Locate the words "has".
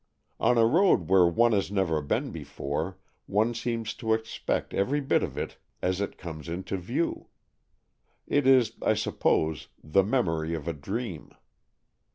1.51-1.71